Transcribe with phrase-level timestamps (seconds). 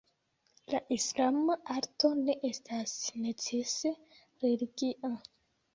[0.73, 3.95] La islama arto ne estas necese
[4.47, 5.17] religia.